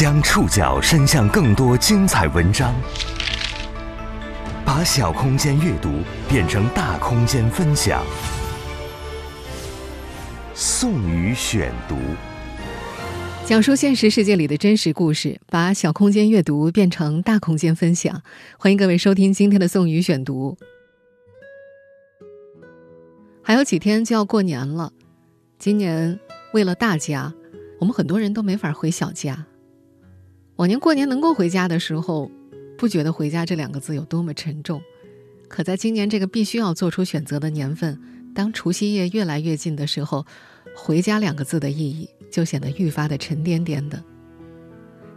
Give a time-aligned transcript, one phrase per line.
[0.00, 2.74] 将触角伸向更多精彩文章，
[4.64, 5.90] 把小空间阅读
[6.26, 8.02] 变成大空间分享。
[10.54, 11.96] 宋宇选读，
[13.44, 18.22] 讲述现实世界里的真实故事，把小空间阅读变成大空间分享。
[18.58, 20.56] 欢迎各位收听今天的宋宇选读。
[23.42, 24.94] 还有几天就要过年了，
[25.58, 26.18] 今年
[26.54, 27.34] 为了大家，
[27.78, 29.44] 我们很多人都没法回小家。
[30.60, 32.30] 往年过年能够回家的时候，
[32.76, 34.82] 不觉得“回家”这两个字有多么沉重。
[35.48, 37.98] 可在今年这个必须要做出选择的年份，
[38.34, 40.26] 当除夕夜越来越近的时候
[40.76, 44.04] ，“回家”两个字的意义就显得愈发的沉甸甸的。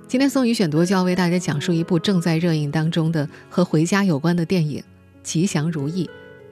[0.07, 4.79] 今天宋宇选读就要为大家讲述一部正在热映当中的和回家有关的电影
[5.23, 6.05] 《吉祥如意》，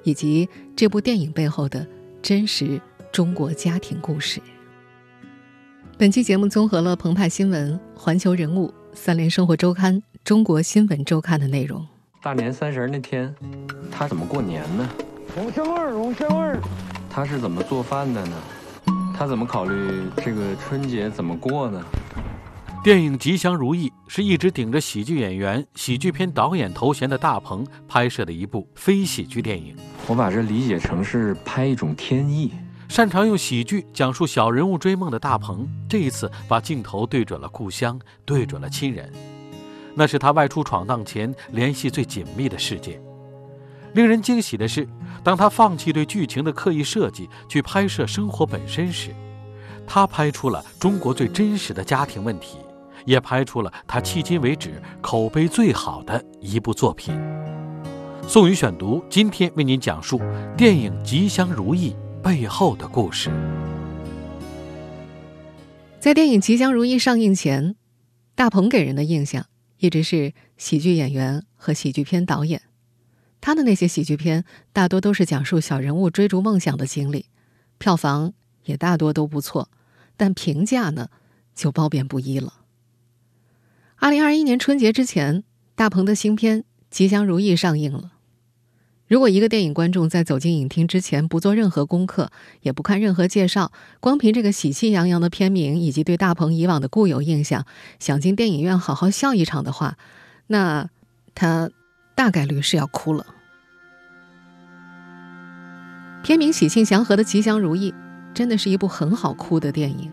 [0.04, 1.88] 以及这部电影背后的
[2.22, 2.82] 真实
[3.14, 4.42] 中国家庭故事。
[5.98, 8.70] 本期节目综合了澎湃新闻、环球人物。
[8.94, 11.86] 三联生活周刊、中国新闻周刊的内容。
[12.22, 13.34] 大年三十那天，
[13.90, 14.90] 他怎么过年呢？
[15.36, 16.62] 龙香味儿，龙香味儿。
[17.10, 18.36] 他是怎么做饭的呢？
[19.18, 21.84] 他怎么考虑这个春节怎么过呢？
[22.84, 29.76] 电影《吉祥如意》是一直顶着喜剧演员、喜剧片导演头衔的大鹏拍摄的一部非喜剧电影。
[30.08, 32.52] 我把这理解成是拍一种天意。
[32.92, 39.10] 擅长用喜剧讲述小人物追梦的大鹏，这一次把镜头对准了故乡，对准了亲人。
[39.96, 43.02] 那是他外出闯荡前联系最紧密的世界。
[43.94, 44.86] 令人惊喜的是，
[45.24, 49.12] 当他放弃对剧情的刻意设计，去拍摄生活本身时，
[49.88, 52.58] 他拍出了中国最真实的家庭问题，
[53.06, 57.18] 也拍出了他迄今为止口碑最好的一部作品。
[58.28, 60.20] 宋宇选读，今天为您讲述
[60.58, 61.92] 电影《吉祥如意》。
[62.24, 63.32] 背后的故事。
[66.00, 67.76] 在电影《吉祥如意》上映前，
[68.36, 72.62] 大鹏给人的印象一直是喜剧演员和喜剧片导演。
[73.40, 77.26] 他的那些喜剧片大多都是讲述小人物追逐梦想的经历，
[77.80, 78.34] 票房
[78.66, 79.70] 也大多都不错，
[80.16, 81.10] 但评价呢
[81.56, 82.54] 就褒贬不一了。
[83.96, 85.44] 二零二一年春节之前，
[85.74, 86.62] 大鹏的新片
[86.92, 88.14] 《吉祥如意》上映了。
[89.12, 97.66] 如果一个电影观众在走进影厅之前不做任何功课，也不看任何介绍，光凭这个喜气洋洋的片名以及对大鹏以往的固有印象，
[98.00, 99.98] 想进电影院好好笑一场的话，
[100.48, 100.90] 那
[101.36, 101.70] 他
[102.16, 103.26] 大概率是要哭了。
[106.24, 107.94] 片名喜庆祥和的吉祥如意，
[108.34, 110.10] 真的是一部很好哭的电影。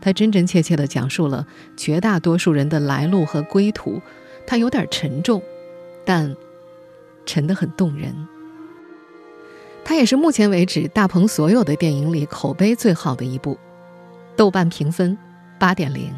[0.00, 4.02] 它真真切切地讲述了绝大多数人的来路和归途。
[4.48, 5.40] 它有点沉重，
[6.04, 6.34] 但
[7.24, 8.12] 沉得很动人。
[9.84, 13.58] 它也是目前为止大鹏所有的电影里口碑最好的一部，
[14.36, 15.16] 豆瓣评分
[15.58, 16.10] 八点零。《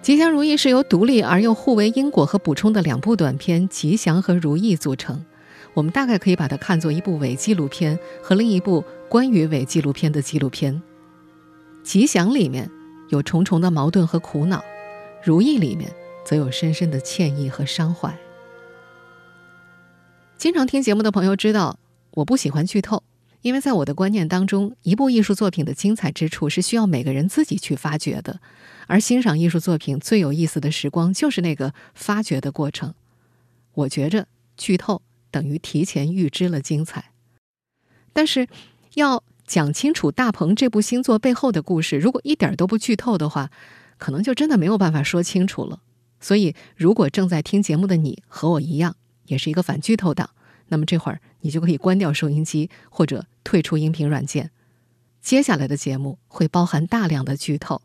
[0.00, 5.24] 吉祥如意》是由独立而又互为因果和补充的两部短片《吉祥》和《如意》组成。
[5.74, 10.74] 我们大概可以把它看作一部伪纪录片和另一部关于伪纪录片的纪录片。
[11.82, 12.70] 《吉祥》里面
[13.08, 14.58] 有重重的矛盾和苦恼，
[15.22, 15.90] 《如意》里面
[16.24, 18.16] 则有深深的歉意和伤怀。
[20.38, 21.76] 经常听节目的朋友知道。
[22.16, 23.02] 我不喜欢剧透，
[23.42, 28.40] 因为在我的观念当中，一部艺术作品的精彩之处是需要每个人自己去发掘的，
[28.86, 32.94] 而欣赏艺术作品最有意思的时光就是那个发掘的过程。
[33.74, 37.10] 我觉着剧透等于提前预知了精彩，
[38.14, 38.48] 但是
[38.94, 43.50] 要讲清楚大鹏这部新作背后的故事，如果一点都不剧透的话，
[43.98, 45.80] 可能就真的没有办法说清楚了。
[46.18, 48.96] 所以，如果正在听节目的你和我一样，
[49.26, 50.30] 也是一个反剧透党。
[50.68, 54.50] 那么这会儿你就可以关掉收音机，或者退出音频软件。
[55.20, 57.82] 接下来的节目会包含大量的剧透，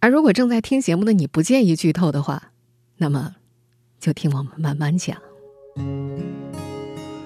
[0.00, 2.52] 而如果正在听节目的你不介意剧透的话，
[2.96, 3.36] 那么
[3.98, 5.16] 就听我们慢慢讲。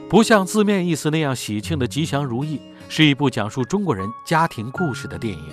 [0.08, 5.52] 不像字面意思那样喜庆的吉祥如意，是一部讲述中国人家庭故事的电影。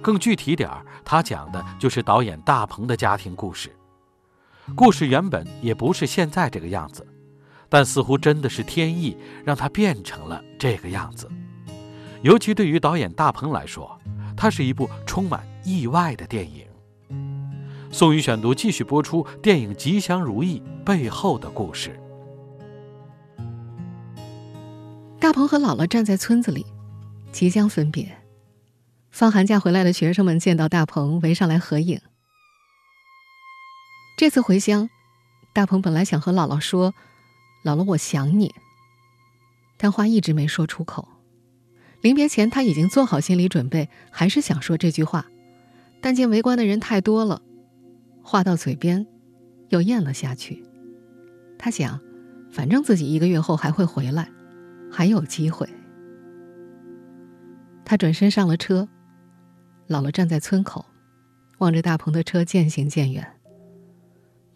[0.00, 3.70] 更具体点儿，它讲的就是导演大鹏的家庭故事。
[4.76, 7.04] 故事原本也不是现在这个样子。
[7.72, 9.16] 但似乎真的是天意，
[9.46, 11.26] 让他变成了这个样子。
[12.20, 13.98] 尤其对于导演大鹏来说，
[14.36, 16.66] 它是一部充满意外的电影。
[17.90, 21.98] 宋宇选读继续播出电影《吉祥如意》背后的故事。
[25.18, 26.66] 大鹏和姥姥站在村子里，
[27.32, 28.18] 即将分别。
[29.10, 31.98] 放寒假回来的学生们见到大鹏，围上来合影。
[34.18, 34.90] 这次回乡，
[35.54, 36.92] 大鹏本来想和姥姥说。
[37.64, 38.54] 姥姥，我想你。
[39.76, 41.08] 但话一直没说出口。
[42.00, 45.26] 临别前，他已经做好心理准备，还是想说这句话。
[46.00, 47.40] 但见围观的人太多了，
[48.22, 49.06] 话到嘴边，
[49.68, 50.64] 又咽了下去。
[51.56, 52.00] 他想，
[52.50, 54.28] 反正自己一个月后还会回来，
[54.90, 55.68] 还有机会。
[57.84, 58.88] 他转身上了车，
[59.88, 60.84] 姥姥站在村口，
[61.58, 63.24] 望着大鹏的车渐行渐远。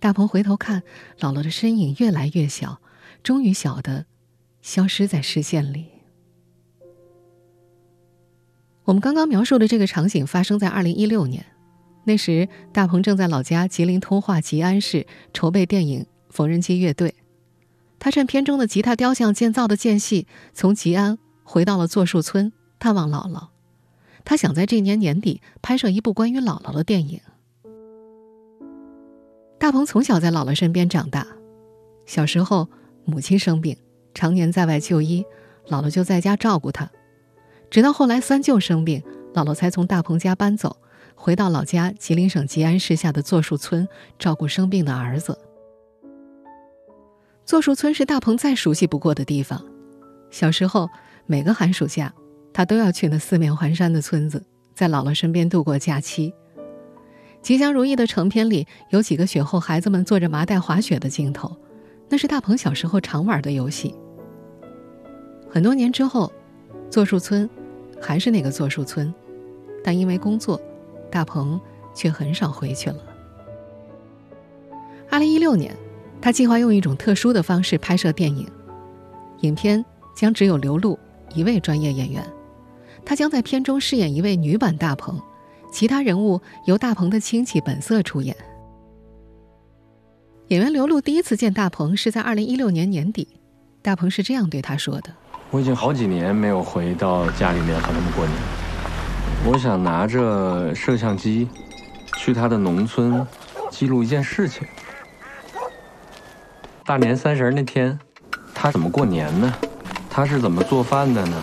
[0.00, 0.82] 大鹏回头看，
[1.20, 2.80] 姥姥的身影越来越小，
[3.26, 4.06] 终于晓得
[4.62, 5.86] 消失在视线里。
[8.84, 11.44] 我们刚刚描述的这个场景发生在二零一六年，
[12.04, 17.08] 那时大鹏正在老家吉林通化吉安市筹备电影《缝纫机乐队》，
[17.98, 23.48] 他趁片中的吉他雕像建造的间隙，从吉安回到了柞树村探望姥姥。
[24.24, 27.20] 他想在这年年底拍摄一部关于姥姥的电影。
[29.58, 31.26] 大鹏从小在姥姥身边长大，
[32.04, 32.68] 小时候
[33.06, 33.76] 母亲生病，
[34.12, 35.24] 常年在外就医，
[35.68, 36.90] 姥姥就在家照顾他。
[37.70, 40.76] 直到后来三舅生病，姥姥才从大鹏家搬走，
[41.14, 43.88] 回到老家吉林省吉安市下的柞树村
[44.18, 45.38] 照顾生病的儿子。
[47.46, 49.64] 柞树村是大鹏再熟悉不过的地方，
[50.30, 50.88] 小时候
[51.26, 52.12] 每个寒暑假，
[52.52, 54.44] 他都要去那四面环山的村子，
[54.74, 56.32] 在姥姥身边度过假期。
[57.40, 61.56] 《吉祥如意》的成片里有几个雪后孩子们坐着麻袋滑雪的镜头，
[62.08, 63.94] 那是大鹏小时候常玩的游戏。
[65.50, 66.32] 很多年之后。
[66.88, 67.50] 柞树村，
[68.00, 69.12] 还是那个柞树村，
[69.82, 70.58] 但因为工作，
[71.10, 71.60] 大鹏
[71.92, 72.96] 却很少回去了。
[75.10, 75.76] 二零一六年，
[76.20, 78.46] 他计划用一种特殊的方式拍摄电影，
[79.40, 80.96] 影片将只有刘露
[81.34, 82.24] 一位专业演员，
[83.04, 85.20] 他将在片中饰演一位女版大鹏，
[85.72, 88.34] 其他人物由大鹏的亲戚本色出演。
[90.48, 93.26] 演员刘露第一次见大鹏是在二零一六年年底，
[93.82, 95.10] 大鹏是这样对他说的。
[95.50, 98.36] 我已经好几年没有回到家里面和他们过年。
[99.44, 101.48] 我想拿着摄像机
[102.16, 103.26] 去他的农村
[103.72, 104.64] 记录一件事情。
[106.84, 107.98] 大年三十那天，
[108.54, 109.52] 他怎么过年呢？
[110.08, 111.42] 他是怎么做饭的呢？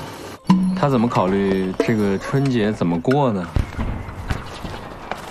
[0.77, 3.45] 他怎么考虑这个春节怎么过呢？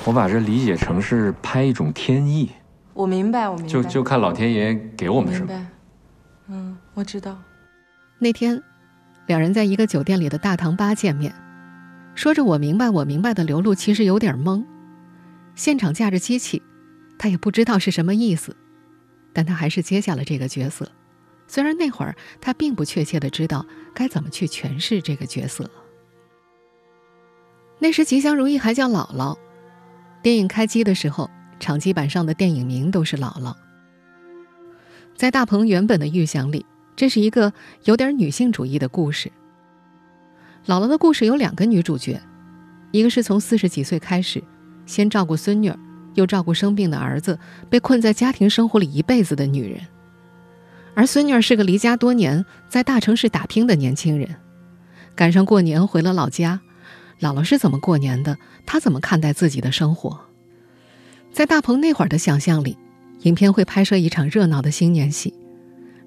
[0.04, 2.50] 我把这理解成是拍一种天意。
[2.94, 3.68] 我明白，我明白。
[3.68, 5.68] 就就看老天爷给我们什么。
[6.48, 7.38] 嗯，我知道。
[8.18, 8.62] 那天，
[9.26, 11.34] 两人在一个酒店里的大堂吧见面，
[12.14, 14.64] 说着“我明白，我明白”的刘露其实有点懵。
[15.54, 16.62] 现场架着机器，
[17.18, 18.56] 他也不知道是什么意思，
[19.32, 20.90] 但他还是接下了这个角色。
[21.46, 25.70] 虽然那会儿他并不确切的知道该怎么去诠释这个角色。
[27.78, 29.36] 那时《吉祥如意》还叫姥姥，
[30.22, 31.28] 电影开机的时候，
[31.62, 33.54] 场记板上的电影名都是姥姥。
[35.16, 36.66] 在大鹏原本的预想里。
[36.94, 37.52] 这是一个
[37.84, 39.32] 有点女性主义的故事。
[40.66, 42.20] 姥姥的故事有两个女主角，
[42.90, 44.44] 一个是从四十几岁开始，
[44.84, 45.78] 先照顾孙女儿，
[46.14, 47.38] 又照顾生病的儿子，
[47.70, 49.80] 被困在家庭生活里一辈子的女人；
[50.94, 54.36] 而孙女儿是个离家多年，在大城市打拼的年轻人，
[55.16, 56.60] 赶上过年回了老家，
[57.20, 58.36] 姥姥是怎么过年的？
[58.66, 60.20] 她怎么看待自己的生活？
[61.32, 62.76] 在大鹏那会儿的想象里，
[63.22, 65.32] 影片会拍摄一场热闹的新年戏。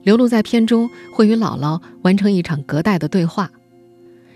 [0.04, 3.52] 刘露在片中会与姥姥完成一场隔代的对话，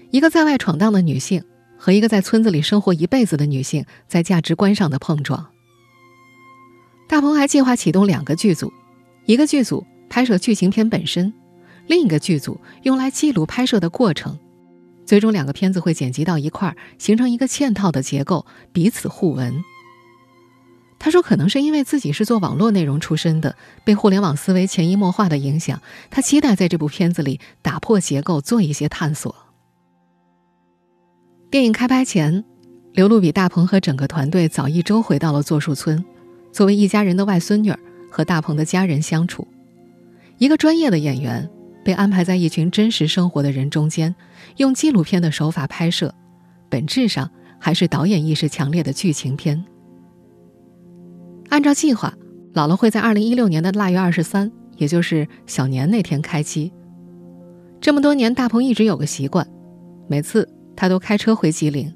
[0.10, 1.44] 一个在外闯荡的女性
[1.78, 5.46] 和一个在村子里生活一辈子的女性在价值观上的碰撞。
[7.08, 8.74] 大鹏还计划启动两个剧组，
[9.26, 11.32] 一个剧组拍摄剧情片本身，
[11.86, 14.40] 另一个剧组用来记录拍摄的过程。
[15.06, 19.54] 最终两个片子会剪辑到一块儿，形成一个嵌套的结构，彼此互文。
[21.00, 29.34] 他说：“可能是因为自己是做网络内容出身的，被互联网思维潜移默化的影响，他期待在这部片子里打破结构，做一些探索。”
[31.50, 32.44] 电影开拍前，
[32.92, 36.04] 刘露比大鹏和整个团队早一周回到了柞树村，
[36.52, 37.74] 作为一家人的外孙女
[38.12, 39.48] 和大鹏的家人相处。
[40.38, 41.50] 一个专业的演员
[41.84, 44.14] 被安排在一群真实生活的人中间，
[44.58, 46.14] 用纪录片的手法拍摄，
[46.70, 49.66] 本质上还是导演意识强烈的剧情片。
[51.50, 52.14] 按照计划，
[52.54, 56.72] 姥姥会在二零一六年的腊月二十三，也就是小年那天开机。
[57.82, 59.46] 这么多年，大鹏一直有个习惯，
[60.08, 61.92] 每次他都开车回吉林，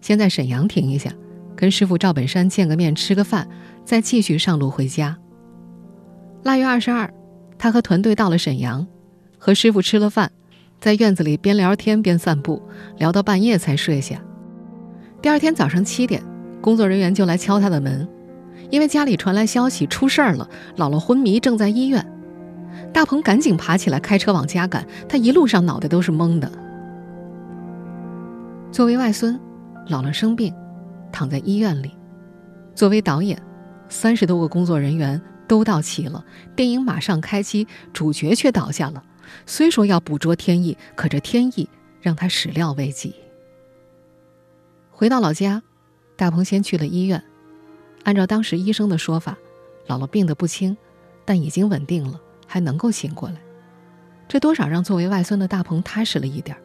[0.00, 1.12] 先在沈阳停一下，
[1.54, 3.48] 跟师傅赵本山见个面，吃个饭，
[3.84, 5.16] 再继续上路回家。
[6.42, 7.08] 腊月二十二，
[7.56, 8.84] 他和团队到了沈阳，
[9.38, 10.32] 和师傅吃了饭，
[10.80, 12.60] 在院子里边聊天边散步，
[12.98, 14.20] 聊到半夜才睡下。
[15.22, 16.20] 第二天早上七点，
[16.60, 18.08] 工作人员就来敲他的门。
[18.70, 22.04] 因为家里传来消息出事儿了，姥姥昏迷，正在医院。
[22.92, 24.86] 大鹏赶紧爬起来，开车往家赶。
[25.08, 26.50] 他一路上脑袋都是懵的。
[28.72, 29.38] 作为外孙，
[29.88, 30.54] 姥姥生病，
[31.12, 31.90] 躺在医院里。
[32.74, 33.40] 作为导演，
[33.88, 39.02] 三十多个工作人员都到齐了，电影马上开机，主角却倒下了。
[39.46, 41.68] 虽说要捕捉天意，可这天意
[42.00, 43.14] 让他始料未及。
[44.90, 45.62] 回到老家，
[46.16, 47.22] 大鹏先去了医院。
[48.06, 49.36] 按照当时医生的说法，
[49.88, 50.76] 姥姥病得不轻，
[51.24, 53.34] 但已经稳定了，还能够醒过来。
[54.28, 56.56] 这多少让作为外孙的大鹏踏实了一点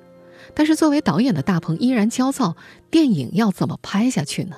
[0.54, 2.56] 但是作为导演的大鹏依然焦躁：
[2.92, 4.56] 电影要怎么拍下去呢？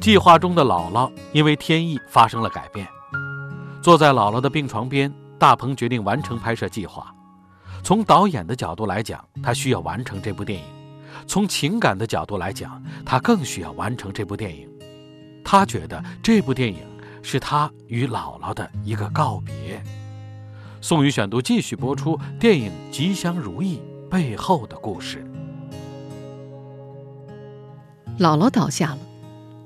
[0.00, 2.88] 计划中的姥姥因为天意发生了改变。
[3.82, 7.14] 坐在姥姥的病床边，大鹏决定完成拍摄计划。
[7.84, 10.64] 从导演的角度来讲，他需要完成这部电影；
[11.26, 14.68] 从情感的角度来讲，他更需要完成这部电影。
[15.44, 16.80] 他觉得这部电影
[17.22, 19.82] 是他与姥姥的一个告别。
[20.80, 25.24] 宋宇选读继续播出电影《吉祥如意》背后的故事。
[28.18, 28.98] 姥姥倒下了，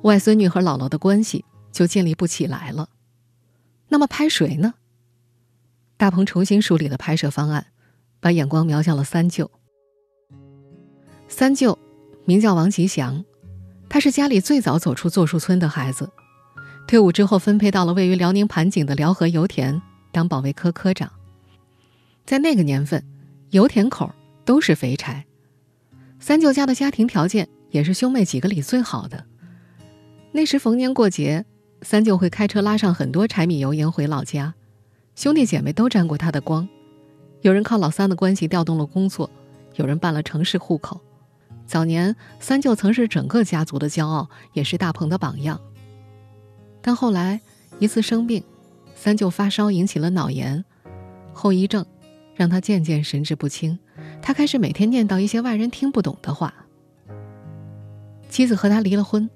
[0.02, 2.88] 外孙女和姥姥的关系就建立不起来了。
[3.88, 4.74] 那么拍谁呢？
[5.96, 7.68] 大鹏重新梳理了拍摄方案，
[8.20, 9.50] 把眼光瞄向了三舅。
[11.38, 11.78] 三舅
[12.24, 13.22] 名叫王吉祥，
[13.90, 16.08] 他是家里最早走出柞树村的孩子，
[16.88, 21.12] 退伍之后分配到了位于辽宁盘锦的辽河油田当保卫科科长。
[22.24, 23.04] 在那个年份，
[23.50, 24.10] 油田口
[24.46, 25.26] 都是肥柴，
[26.18, 29.22] 三舅家的家庭条件也是兄妹几个里最好的。
[30.32, 31.44] 那时逢年过节。
[31.82, 34.54] 三舅会开车拉上很多柴米油盐回老家，
[35.14, 36.66] 兄弟姐妹都沾过他的光。
[37.42, 39.28] 有人靠老三的关系调动了工作，
[39.74, 40.98] 有人办了城市户口。
[41.66, 45.60] 早年三舅曾是整个家族的骄傲，也是大鹏的榜样。
[46.80, 47.40] 但后来
[47.78, 48.42] 一次生病，
[48.94, 50.64] 三舅发烧引起了脑炎，
[51.32, 51.84] 后遗症
[52.34, 53.78] 让他渐渐神志不清。
[54.22, 56.54] 他开始每天念叨一些外人听不懂的话。
[58.30, 59.28] 妻子和他离了婚，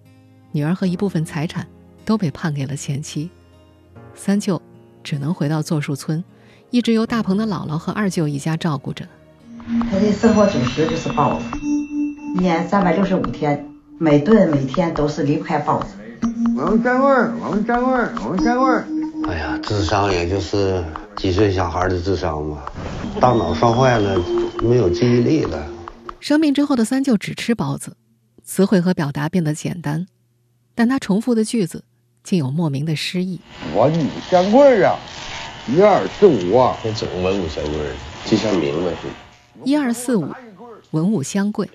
[0.52, 1.66] 女儿和一部分财产。
[2.02, 3.30] 都被判给了前妻，
[4.16, 4.60] 三舅
[5.04, 6.24] 只能回到座树村，
[6.70, 9.06] 一直由大鹏的姥姥和二舅一家照顾着。
[9.88, 11.44] 他的生活主食就是包子，
[12.34, 13.68] 一年三百六十五天，
[13.98, 15.94] 每顿每天都是离不开包子。
[16.56, 18.86] 王三味儿，王三味儿，王三味儿。
[19.28, 20.82] 哎呀，智商也就是
[21.16, 22.62] 几岁小孩的智商嘛，
[23.20, 24.16] 大脑烧坏了，
[24.62, 25.66] 没有记忆力了。
[26.20, 27.96] 生病之后的三舅只吃包子，
[28.44, 30.06] 词汇和表达变得简单，
[30.74, 31.84] 但他重复的句子。
[32.22, 33.40] 竟有莫名的诗意。
[33.74, 34.94] 文武相贵啊，
[35.66, 37.72] 一二四五啊，那怎么文武相贵？
[38.26, 39.08] 吉祥明白是？
[39.64, 40.28] 一二四五，
[40.90, 41.68] 文武相贵。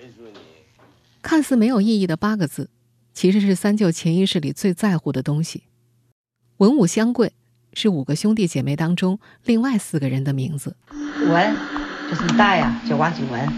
[1.26, 2.70] 看似没有意义的八个字，
[3.12, 5.64] 其实是三舅潜意识里最在乎的东西。
[6.58, 7.32] 文武相贵
[7.74, 10.76] 是五个兄弟姐妹当中另外四个人的名字。
[11.26, 11.56] 文，
[12.08, 13.52] 就是你大呀，叫王景文。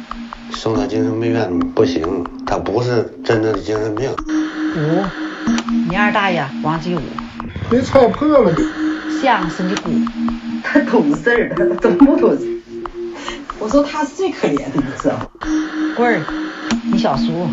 [0.53, 4.11] 送到精神病院不行，他不是真正的精神病。
[4.13, 5.05] 武。
[5.91, 7.03] 你二大爷王继武，
[7.69, 8.63] 别踹破了的。
[9.21, 9.91] 像是你姑，
[10.65, 12.63] 他懂事儿，他懂不懂事？
[13.59, 15.27] 我说他是最可怜的，你知道吗？
[15.95, 16.25] 棍儿，
[16.99, 17.47] 小叔。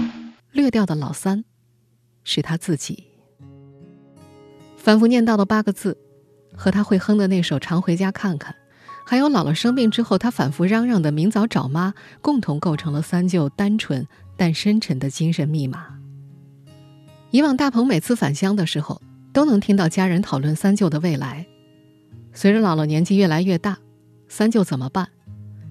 [0.53, 1.45] 略掉的老三，
[2.23, 3.03] 是他自己。
[4.75, 5.95] 反复念叨的八个字，
[6.55, 8.53] 和他会哼的那首《常回家看看》，
[9.05, 15.85] 还有姥姥生病之后他反复嚷嚷的“明早找妈”，共同构成了三舅单纯但深沉的精神密码。
[17.29, 18.99] 以往大鹏每次返乡的时候，
[19.31, 21.45] 都能听到家人讨论三舅的未来。
[22.33, 23.77] 随着姥姥年纪越来越大，
[24.27, 25.07] 三舅怎么办？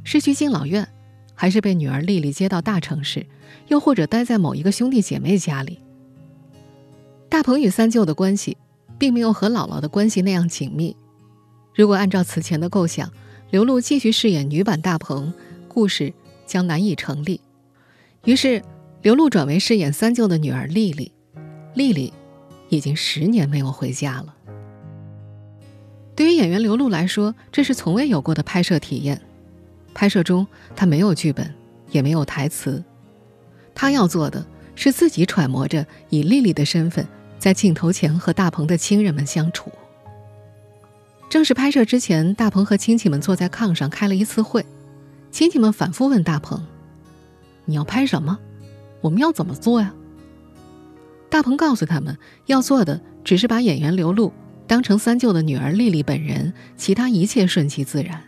[0.04, 0.86] 是去敬老院，
[1.34, 3.26] 还是被女儿丽丽接到大城市，
[3.68, 5.80] 又或者待在某一个兄弟姐妹家里？
[7.28, 8.56] 大鹏与三舅的关系，
[8.98, 10.96] 并没有和姥姥的关系那样紧密。
[11.74, 13.10] 如果按照此前的构想，
[13.50, 15.32] 刘露继续饰演女版大鹏，
[15.66, 16.14] 故事
[16.46, 17.40] 将难以成立。
[18.24, 18.62] 于是，
[19.02, 21.10] 刘露转为饰演三舅的女儿丽丽。
[21.74, 22.12] 丽丽
[22.68, 24.34] 已经十年没有回家了。
[26.14, 29.20] 对于演员刘露来说，这是从未有过的拍摄体验。
[29.94, 31.54] 拍摄中，他没有剧本，
[31.90, 32.82] 也没有台词，
[33.74, 37.06] 他要做的是自己揣摩着以丽丽的身份，
[37.38, 39.70] 在镜头前和大鹏的亲人们相处。
[41.30, 44.64] 正式拍摄之前，大鹏和亲戚们坐在炕上开了一次会，
[45.30, 46.64] 亲戚们反复问大鹏
[47.64, 48.38] ：“你要拍什么？
[49.00, 49.94] 我们要怎么做呀？”
[51.30, 54.32] 大鹏告诉他们，要做的只是把演员刘露
[54.68, 58.22] 当成三舅的女儿丽丽本人，其他一切顺其自然。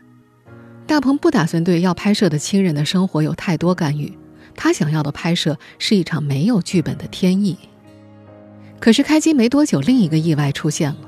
[0.87, 4.17] 大鹏不打算对要拍摄的亲人的生活有太多干预，
[4.55, 7.59] 他想要的拍摄是一场没有剧本的天意。
[8.79, 10.99] 可是开机没多久，另一个意外出现了。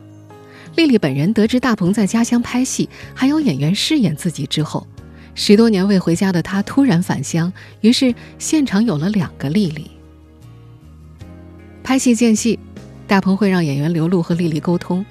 [0.75, 4.87] 丽丽本人得知大鹏在家乡拍戏，还有演员饰演自己之后，
[5.35, 9.91] 十多年未回家的她突然返乡，于是现场有了两个丽丽。
[11.85, 12.59] 拍戏间隙，
[13.07, 15.07] 大鹏会让演员刘露和丽丽沟通，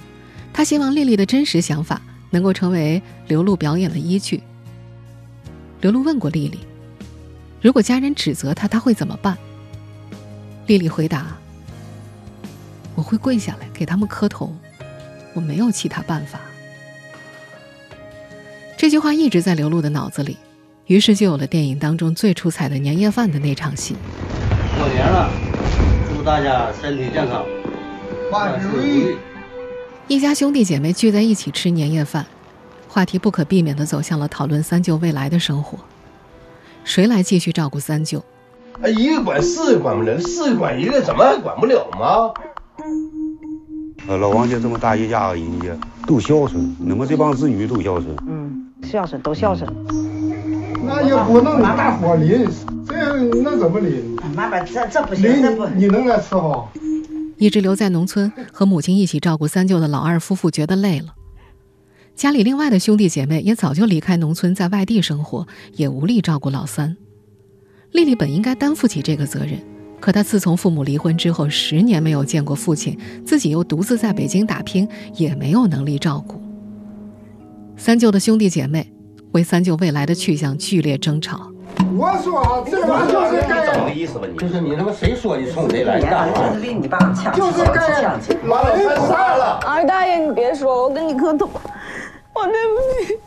[0.51, 4.41] 他希望丽丽的真实想法能够成为刘露表演的依据。
[5.79, 6.59] 刘露问过丽丽，
[7.61, 9.37] 如果家人指责她，她会怎么办？
[10.65, 11.37] 丽丽回答
[12.95, 14.53] ：“我会跪下来给他们磕头，
[15.33, 16.39] 我没有其他办法。”
[18.75, 20.37] 这句话一直在刘露的脑子里，
[20.87, 23.95] 于是就有了电影当中最出彩的年夜饭的那场戏。
[24.77, 25.31] 过年了，
[26.09, 27.45] 祝大家身体健康，
[28.31, 29.15] 万事如意。
[30.07, 32.25] 一家兄弟姐妹聚在一起吃年夜饭，
[32.97, 35.77] 话题不可避免地走向了讨论三舅未来的生活。
[36.83, 38.17] 谁来继续照顾三舅？
[38.81, 42.33] 啊，一个管四个管不了，四个管一个，怎么还管不了吗？
[44.07, 45.67] 呃，老王家这么大一家子人家
[46.07, 48.15] 都孝顺，你们这帮子女都孝顺。
[48.27, 49.71] 嗯，孝顺都孝顺。
[50.83, 52.49] 那也不能拿大伙淋，
[52.87, 54.17] 这样那怎么淋？
[54.35, 56.67] 妈妈，这这不行，这不你能来伺候？
[57.37, 61.13] 一直留在农村和母亲一起照顾三舅的老二夫妇觉得累了，
[62.17, 66.97] 家里另外的兄弟姐妹也早就离开农村，在外地生活，也无力照顾老三。
[67.91, 69.59] 丽丽本应该担负起这个责任，
[69.99, 76.41] 可她自从父母离婚之后，十年没有见过父亲，自己又独自在北京打拼，也没有能力照顾。
[77.77, 78.91] 三舅的兄弟姐妹
[79.33, 81.51] 为三舅未来的去向剧烈争吵。
[81.95, 84.35] 我说啊，这玩意就是怎么该个，意思吧你？
[84.39, 85.99] 就是你他妈谁说你冲谁来？
[85.99, 86.49] 你干啥？
[86.49, 88.01] 就是为你爸抢就是该
[88.47, 89.59] 老人杀了。
[89.67, 91.47] 二大爷，你别说了，我跟你磕头，
[92.37, 93.19] 我对不起。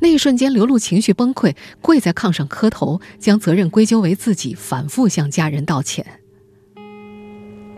[0.00, 6.20] 那一瞬间，刘露情绪崩溃，跪在炕上磕头，将责任归咎为自己，反复向家人道歉。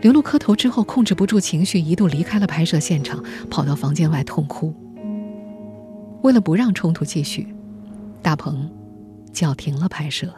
[0.01, 4.73] 刘露磕头之后，控制不住情绪，一度离开了拍摄现场，跑到房间外痛哭。
[6.23, 7.47] 为了不让冲突继续，
[8.21, 8.69] 大鹏
[9.31, 10.33] 叫停了拍摄。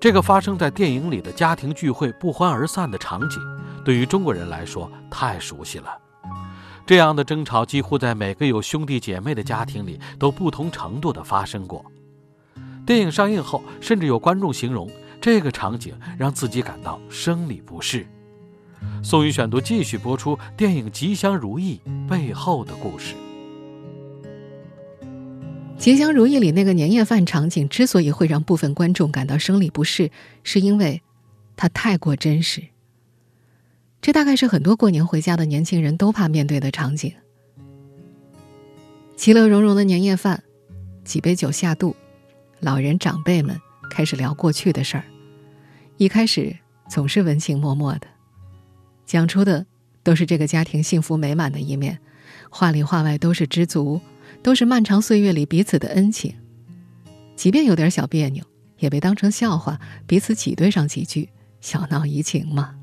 [0.00, 3.38] 这个发生在电影里的家庭聚会不欢而散的场景，
[3.88, 5.98] 对于中国人来说太熟悉了。
[6.84, 11.82] 这样的争吵几乎在每个有兄弟姐妹的家庭里都不同程度的发生过。
[12.84, 14.90] 电影上映后，甚至有观众形容
[15.22, 18.06] 这个场景让自己感到生理不适。
[19.02, 23.14] 宋宇选读继续播出电影《吉祥如意》背后的故事。
[25.78, 30.10] 《吉祥如意》里那个年夜饭场景之所以会让部分观众感到生理不适，
[30.44, 31.00] 是因为
[31.56, 32.64] 它太过真实。
[34.00, 37.12] 这大概是很多过年回家的年轻人都怕面对的场景。
[39.16, 40.42] 其乐融融的年夜饭，
[41.04, 41.94] 几杯酒下肚，
[42.60, 45.04] 老人长辈们开始聊过去的事儿。
[45.96, 46.56] 一开始
[46.88, 48.06] 总是文情脉脉的，
[49.04, 49.66] 讲出的
[50.04, 51.98] 都是这个家庭幸福美满的一面，
[52.48, 54.00] 话里话外都是知足，
[54.42, 56.32] 都是漫长岁月里彼此的恩情。
[57.34, 58.44] 即便有点小别扭，
[58.78, 61.28] 也被当成笑话，彼此挤兑上几句，
[61.60, 62.77] 小闹怡情嘛。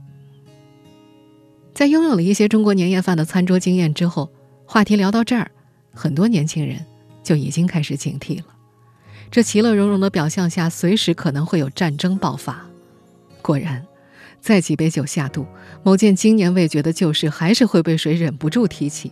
[1.75, 4.31] 在拥有了一些中国年夜饭的餐桌经验之后，
[4.65, 5.51] 话题聊到这儿，
[5.93, 6.85] 很多年轻人
[7.21, 8.45] 就已经开始警惕了。
[9.29, 12.65] 这其乐融融的表象下，随时可能会有战争爆发。
[13.41, 13.85] 果然，
[14.39, 15.45] 再几杯酒下肚，
[15.83, 19.11] 某件经年未决的旧事还是会被谁忍不住提起。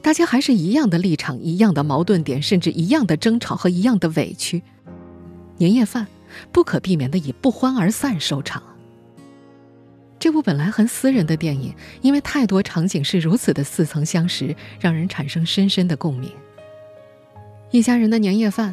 [0.00, 4.62] 大家还是一样的立场，一样的矛盾点，甚至一样的争吵和一样的委屈。
[5.58, 6.06] 年夜饭
[6.50, 8.62] 不可避免的以不欢而散收场。
[10.30, 16.30] 这部本来很私人的电影，因为太多场景是如此的似曾相识，让人产生深深的共鸣。
[17.72, 18.72] 一家人的年夜饭，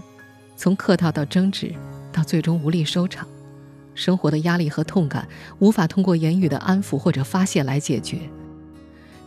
[0.55, 1.73] 从客套到争执，
[2.13, 3.27] 到最终无力收场，
[3.95, 8.19] 生活的压力和痛感无法通过言语的安抚或者发泄来解决，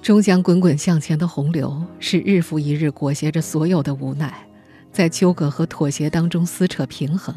[0.01, 4.47] 终将滚滚向前的洪流是日复一日裹挟着所有的无奈，
[4.93, 7.35] 在纠葛和妥协当中撕扯平衡。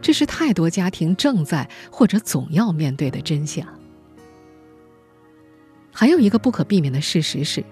[0.00, 3.68] 这是太多家庭正在或者总要面对的真相。
[5.98, 7.64] 还有一个不可避免的事实是，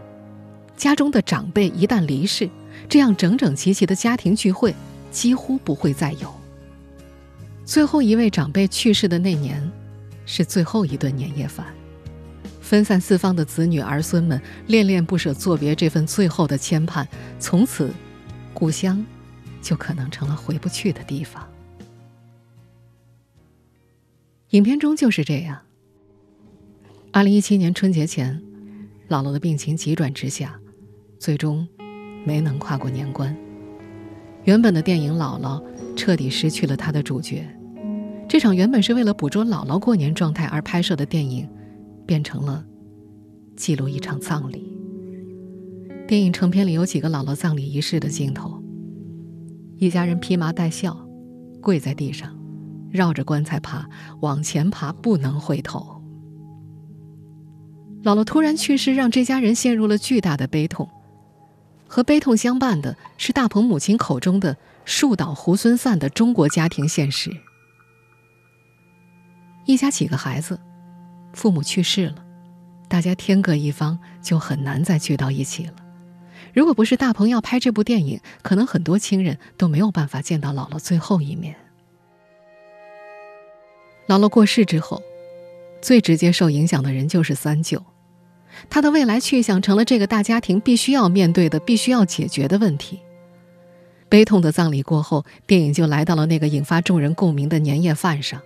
[0.79, 2.49] 家中的长辈一旦离世，
[2.89, 4.75] 这样整整齐齐的家庭聚会
[5.11, 6.35] 几乎不会再有。
[7.67, 9.71] 最后一位长辈去世的那年，
[10.25, 11.67] 是最后一顿年夜饭，
[12.63, 17.07] 分散四方的子女儿孙们恋恋不舍作别这份最后的牵绊，
[17.39, 17.93] 从此，
[18.55, 19.05] 故乡
[19.61, 21.47] 就可能成了回不去的地方。
[24.53, 25.61] 影片中就是这样。
[27.15, 28.43] 二零一七年春节前，
[29.09, 30.59] 姥姥的病情急转直下，
[31.17, 31.65] 最终
[32.27, 33.33] 没能跨过年关。
[34.43, 35.63] 原本的电影《姥姥》
[35.95, 37.49] 彻底失去了她的主角。
[38.29, 41.49] 这场原本是为了捕捉姥姥过年状态而拍摄的电影，
[42.05, 42.65] 变成了
[43.55, 44.77] 记录一场葬礼。
[46.09, 48.61] 电影成片里有几个姥姥葬礼仪式的镜头，
[49.77, 50.99] 一家人披麻戴孝，
[51.61, 52.37] 跪在地上，
[52.91, 53.89] 绕着棺材爬，
[54.21, 56.03] 往前爬，不能回头。
[58.05, 60.89] 姥姥突然去世，让这家人陷入了巨大的悲痛。
[61.89, 67.31] 和悲痛相伴的是大鹏母亲口中的“树倒猢狲散”的中国家庭现实。
[69.65, 70.61] 一家几个孩子，
[71.33, 72.17] 父母去世了，
[72.89, 75.73] 大家天各一方，就很难再聚到一起了。
[76.53, 81.57] 如果不是大鹏要拍这部电影，可能很多亲人都没有办法见到姥姥最后一面。
[84.09, 85.03] 姥姥过世之后，
[85.81, 87.83] 最直接受影响的人就是三舅。
[88.71, 93.01] 他的未来去向成了这个大家庭必须要面对的、必须要解决的问题。
[94.09, 98.41] 悲痛的葬礼过后，电影就来到了那个引发众人共鸣的年夜饭上，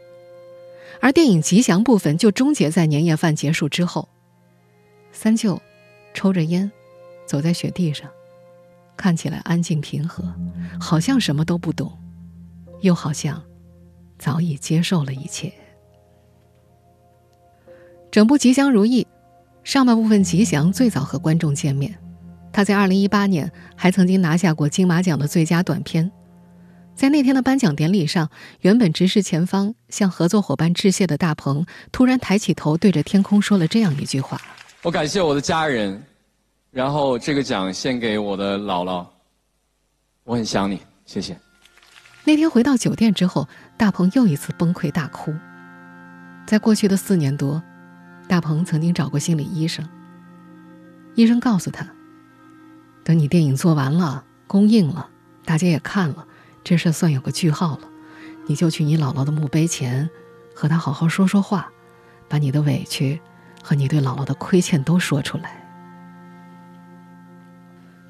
[1.01, 4.09] 而电影吉祥部分就终结在年夜饭结束之后。
[5.13, 5.61] 三舅
[6.15, 6.71] 抽着烟，
[7.27, 8.09] 走在雪地上，
[8.97, 10.25] 看起来安静平和，
[10.81, 11.93] 好像什么都不懂，
[12.81, 13.43] 又好像
[14.19, 15.53] 早已接受了一切。
[18.11, 19.07] 整部吉祥如意。
[19.69, 21.95] 上半部分吉祥最早和观众见面，
[22.51, 26.11] 他在二零一八年还曾经拿下过金马奖的最佳短片。
[26.95, 28.31] 在那天的颁奖典礼上，
[28.63, 34.41] 原本直视前方向合作伙伴致谢的大鹏，突然抬起头，对着天空说了这样一句话
[34.81, 36.03] ：“我感谢我的家人，
[36.71, 39.07] 然后这个奖献给我的姥姥。
[40.25, 41.39] 我很想你，谢谢。”
[42.25, 45.31] 那天回到酒店之后，大鹏又一次崩溃大哭。
[46.47, 47.63] 在过去的四年多。
[48.29, 49.89] 大鹏曾经找过心理医生。
[51.15, 51.89] 医生告诉他
[53.03, 55.09] ：“等你电影做完了，公映了，
[55.45, 56.27] 大家也看了，
[56.63, 57.89] 这事算有个句号了。
[58.47, 60.09] 你就去你姥姥的墓碑前，
[60.55, 61.71] 和她好好说说话，
[62.29, 63.21] 把你的委屈
[63.63, 65.65] 和你对姥姥的亏欠都说出来。”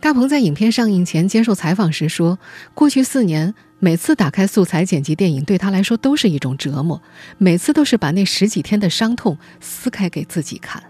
[0.01, 2.39] 大鹏在影片上映前接受采访时说
[2.75, 7.01] ：“过去四年。”每次打开素材剪辑电影，对他来说都是一种折磨。
[7.39, 10.83] 每次都是把那十几天的伤痛撕开给自己看。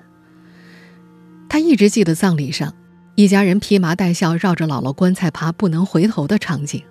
[1.48, 2.74] 他一直记得葬礼上，
[3.14, 6.82] 一家人披麻戴孝绕着姥姥棺材爬，不能回头的场景，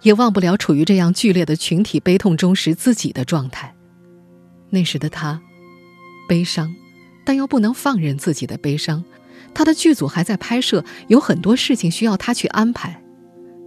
[0.00, 3.74] 也忘不了处于这样剧烈的群体悲痛中时自己的状态。
[4.70, 5.42] 那时的他，
[6.26, 6.74] 悲伤，
[7.26, 9.04] 但又不能放任自己的悲伤。
[9.52, 13.01] 他的剧组还在拍摄，有很多事情需要他去安排。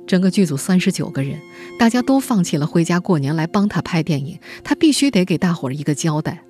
[0.07, 1.39] 整个剧组三十九个人，
[1.79, 6.43] 大家都放弃了回家过年来帮他拍电影，他必须得给大伙儿一个交代。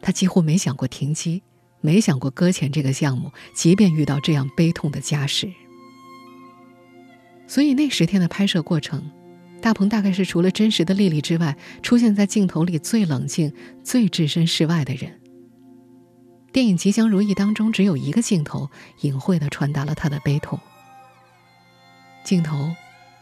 [0.00, 1.42] 他几乎没想过停机，
[1.80, 5.50] 没想过搁浅这个项目，即便遇到这样悲痛的家事。
[7.46, 9.10] 所以那十天的拍摄过程，
[9.62, 13.52] 大鹏大概是除了真实的丽丽之外，出现在镜头里最冷静、
[13.82, 15.18] 最置身事外的人。
[16.52, 18.68] 电影《吉祥如意》当中只有一个镜头，
[19.00, 20.60] 隐晦地传达了他的悲痛。
[22.28, 22.76] 镜头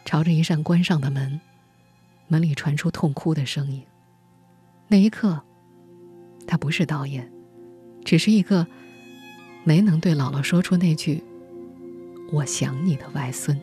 [0.04, 1.40] 朝着一扇关上的门，
[2.26, 3.80] 门里传出痛哭的声音。
[4.88, 5.40] 那一刻，
[6.44, 7.30] 他不是导演，
[8.04, 8.66] 只是一个
[9.62, 11.22] 没能对姥姥说出那句
[12.34, 13.56] “我想你”的外孙。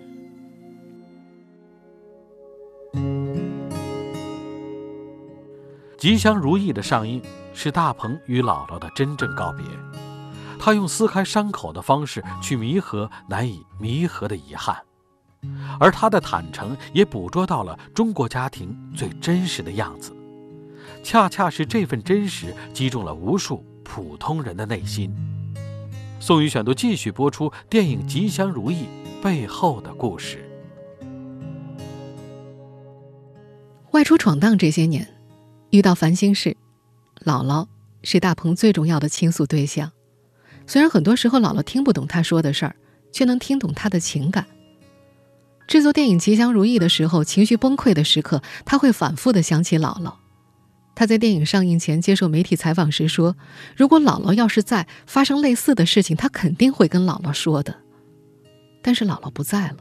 [5.98, 7.22] 吉祥如意的上映
[7.54, 9.66] 是大鹏与姥姥的真正告别，
[10.58, 14.82] 他用撕开伤口的方式去弥合难以弥合的遗憾。
[15.80, 20.16] 而他的坦诚也捕捉到了中国家庭最真实的样子，
[21.04, 25.14] 恰恰是这份真实击中了无数普通人的内心。
[26.20, 28.86] 宋宇选读继续播出电影《吉祥如意》
[29.22, 30.50] 背后的故事。
[33.92, 35.08] 外出闯荡这些年，
[35.70, 36.56] 遇到烦心事，
[37.26, 37.68] 姥姥
[38.04, 39.92] 是大鹏最重要的倾诉对象。
[40.66, 42.76] 虽然很多时候姥姥听不懂他说的事儿，
[43.12, 44.48] 却能听懂他的情感。
[45.68, 50.14] 制作电影《吉祥如意》的时候，情绪崩溃的时刻，他会反复的想起姥姥。
[50.96, 53.36] 他在电影上映前接受媒体采访时说
[53.76, 57.76] ：“如果姥姥要是在，发生类似的事情，他肯定会跟姥姥说的。
[58.84, 59.78] 但是姥姥不在了，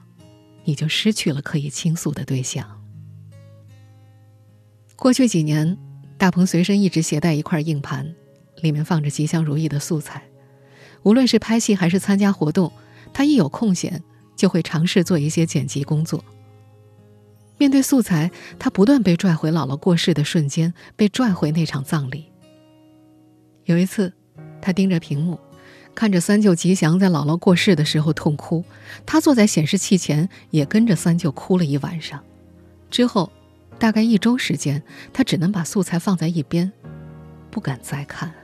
[0.64, 2.80] 你就失去了可以倾诉的对象。”
[4.96, 5.76] 过去几年，
[6.16, 8.14] 大鹏随身一直携带一块硬盘，
[8.62, 10.22] 里面放着《吉祥如意》的素材。
[11.02, 12.72] 无论是拍戏还是参加活动，
[13.12, 14.02] 他一有空闲。
[14.42, 16.24] 就会尝试做一些剪辑工作。
[17.58, 18.28] 面对素材，
[18.58, 22.24] 他不断被拽回姥姥过世的瞬间，被拽回那场葬礼。
[23.66, 24.12] 有一次，
[24.60, 25.38] 他盯着屏幕，
[25.94, 28.64] 看着三舅吉祥在姥姥过世的时候痛哭，
[29.06, 32.20] 他坐在显示器前也跟着三舅哭了一晚上。
[32.90, 33.30] 之后，
[33.78, 36.72] 大概一周时间，他只能把素材放在一边，
[37.48, 38.34] 不敢再看。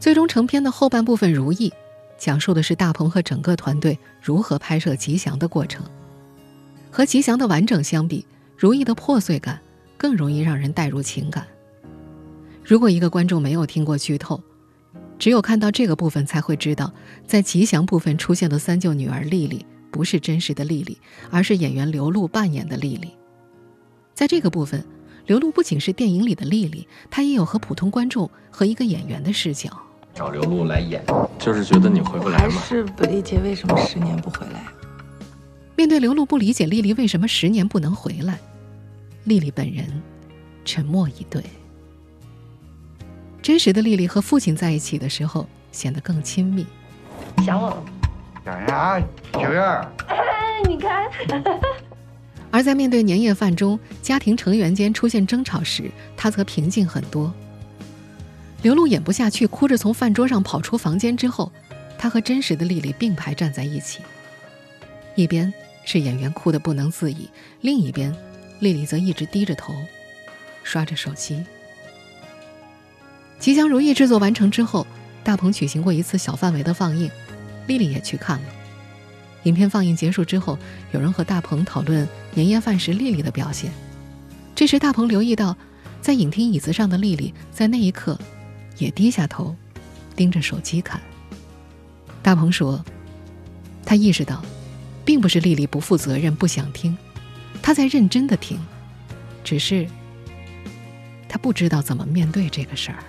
[0.00, 1.70] 最终成片的后半部分如意。
[2.24, 5.84] 讲述的是大鹏和整个团队如何拍摄吉祥的过程。
[6.90, 9.60] 和吉祥的完整相比，如意的破碎感
[9.98, 11.46] 更容易让人带入情感。
[12.64, 14.42] 如果一个观众没有听过剧透，
[15.18, 16.90] 只有看到这个部分才会知道，
[17.26, 20.96] 在吉祥部分出现的三舅女儿丽丽不是真实的丽丽，
[21.30, 23.10] 而是演员刘露扮演的丽丽。
[24.14, 24.82] 在这个部分，
[25.26, 29.83] 刘露不仅是电影里的丽丽，她也有和普通观众和一个演员的视角。
[30.14, 31.04] 找刘露来演，
[31.38, 32.60] 就是觉得你回不来还嘛。
[32.62, 34.62] 是不理解为什么十年不回来。
[35.76, 38.38] 面对刘露不理解丽丽为什么十年不能回来，
[39.24, 40.00] 丽丽本人
[40.64, 41.42] 沉默以对。
[43.42, 46.64] 真实的丽丽和父亲在一起的时候显得更亲密。
[47.44, 47.84] 想我了？
[48.44, 49.00] 想啥？
[49.32, 51.10] 秋儿，哎， 你看，
[52.52, 57.34] 而在面对年夜饭中家庭成员间出现争吵时，她则平静很多。
[58.64, 61.52] 刘露演不下去，哭着从饭桌上跑出房间之后，
[61.98, 64.00] 她和真实的丽丽并排站在一起，
[65.14, 65.52] 一边
[65.84, 67.28] 是演员哭得不能自已，
[67.60, 68.10] 另一边，
[68.60, 69.74] 丽丽则一直低着头，
[70.62, 71.44] 刷着手机。
[73.38, 74.86] 吉祥如意制作完成之后，
[75.22, 77.10] 大鹏举行过一次小范围的放映，
[77.66, 78.48] 丽丽也去看了。
[79.42, 80.58] 影片放映结束之后，
[80.92, 83.70] 有人和大鹏讨论年夜饭时丽丽的表现。
[84.54, 85.54] 这时，大鹏留意到，
[86.00, 88.18] 在影厅椅子上的丽丽在那一刻
[88.78, 89.54] 也低下头，
[90.16, 91.00] 盯着手机看。
[92.22, 92.84] 大鹏说
[93.84, 94.42] ：“他意识到，
[95.04, 96.96] 并不是丽丽不负责任、不想听，
[97.62, 98.58] 她在认真的听，
[99.42, 99.86] 只是
[101.28, 103.04] 他不知道怎么面对这个事儿。”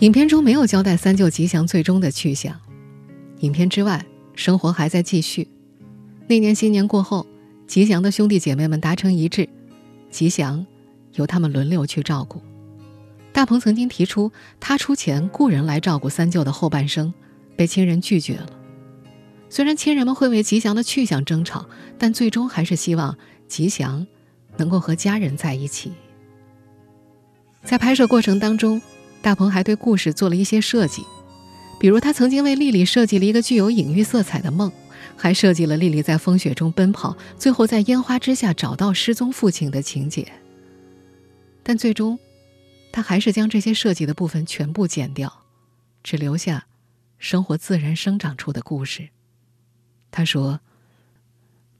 [0.00, 2.60] 影片中没有交代三舅吉祥最终的去向，
[3.38, 5.48] 影片之外，生活还在继续。
[6.26, 7.26] 那年新年过后，
[7.66, 9.48] 吉祥的兄弟姐妹们达成一致，
[10.10, 10.66] 吉祥
[11.14, 12.42] 由他们轮流去照顾。
[13.32, 17.12] 大鹏曾经提出他出钱雇人来照顾三舅的后半生，
[17.56, 18.50] 被亲人拒绝了。
[19.48, 21.66] 虽然亲人们会为吉祥的去向争吵，
[21.98, 23.16] 但最终还是希望
[23.48, 24.06] 吉祥
[24.56, 25.92] 能够和家人在一起。
[27.64, 28.80] 在拍摄过程当中。
[29.24, 31.04] 大鹏还对故事做了一些设计，
[31.78, 34.72] 比如他曾经为丽丽设计了一个具有隐喻色彩的梦，
[35.16, 40.26] 还设计了丽丽在风雪中奔跑，最后在烟花之下找到失踪父亲的情节。
[41.62, 42.18] 但最终，
[42.92, 45.44] 他还是将这些设计的部分全部剪掉，
[46.02, 46.66] 只留下
[47.18, 49.10] 生活自然生长出的故事。
[50.10, 50.60] 他说：“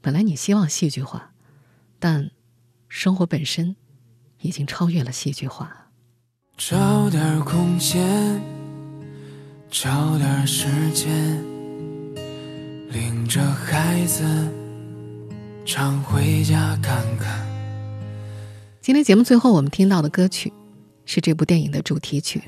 [0.01, 1.33] 本来你希望戏剧化，
[1.99, 2.31] 但
[2.87, 3.75] 生活本身
[4.39, 5.91] 已经超越了戏剧化。”
[6.57, 8.41] 找点空闲，
[9.69, 11.43] 找点时间，
[12.89, 14.23] 领着孩子
[15.65, 17.52] 常回家看看。
[18.83, 20.51] 今天节目最后我们听到的歌曲
[21.05, 22.43] 是这部电影的主题曲，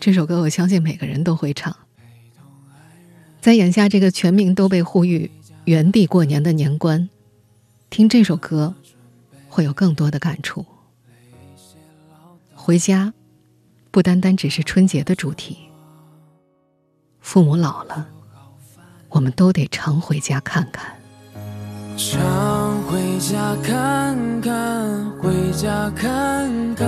[0.00, 1.76] 这首歌我相信每个人都会唱。
[3.40, 5.30] 在眼下这个全民都被呼吁
[5.64, 7.08] 原地过年的年关，
[7.88, 8.74] 听这首歌
[9.48, 10.66] 会有更多的感触。
[12.52, 13.14] 回家，
[13.92, 15.56] 不单单只是春节的主题。
[17.20, 18.08] 父母老了，
[19.08, 20.96] 我们都得常回家看看。
[21.96, 26.86] 常回家看看，回家看看，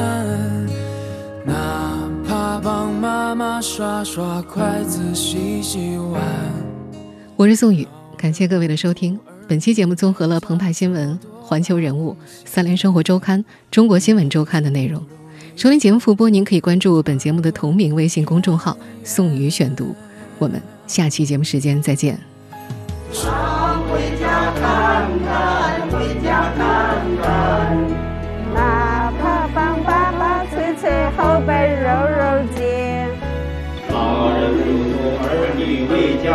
[1.44, 6.22] 哪怕帮妈妈刷刷筷子、洗洗碗。
[7.36, 9.18] 我是宋宇，感谢各位的收听。
[9.48, 15.04] 本期节目综合了澎湃新闻、环球人物、三联生活周刊、中国新闻周刊的内容。
[15.56, 19.92] 收听节目复播，您可以关注本节目的同名微信公众号“宋宇选读”。
[20.38, 22.16] 我们下期节目时间再见。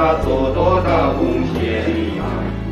[0.06, 1.82] 为家做多大贡献
[2.16, 2.24] 呀，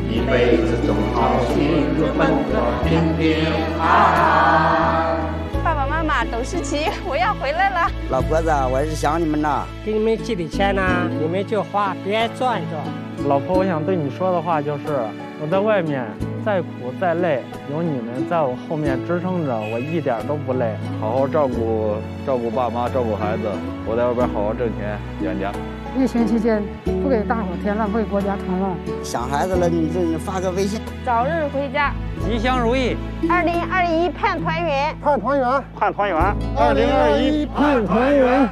[0.08, 3.44] 一辈子总好幸福奔波，平平
[3.82, 5.18] 安安。
[5.64, 7.92] 爸爸妈妈，董事奇，我要回来了。
[8.12, 9.68] 老婆子，我是想你们了。
[9.84, 13.28] 给你们寄点钱呢，你们就花，别攥着。
[13.28, 14.84] 老婆，我想对你说的话就是，
[15.42, 16.06] 我在外面
[16.46, 17.42] 再苦再累，
[17.72, 20.76] 有你们在我后面支撑着，我一点都不累。
[21.02, 21.96] 好好照顾
[22.28, 23.50] 照顾爸妈，照顾孩子，
[23.88, 25.52] 我在外边好好挣钱养家。
[25.96, 26.62] 疫情期间
[27.04, 28.72] 不给大伙添乱，为国家添乱。
[29.04, 30.82] 想孩子了，你这你发个微信。
[31.06, 31.94] 早日回家，
[32.26, 32.98] 吉祥如意。
[33.30, 36.18] 二零二一盼团圆，盼团圆，盼团圆。
[36.58, 38.50] 二零二一盼团圆。